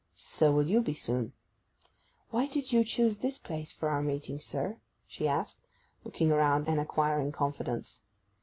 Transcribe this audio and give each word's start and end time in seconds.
'So 0.15 0.51
will 0.51 0.67
you 0.67 0.81
be 0.81 0.95
soon.' 0.95 1.31
'Why 2.31 2.47
did 2.47 2.73
you 2.73 2.83
choose 2.83 3.19
this 3.19 3.37
place 3.37 3.71
for 3.71 3.87
our 3.89 4.01
meeting, 4.01 4.39
sir?' 4.39 4.77
she 5.07 5.27
asked, 5.27 5.59
looking 6.03 6.31
around 6.31 6.67
and 6.67 6.79
acquiring 6.79 7.31
confidence. 7.31 8.01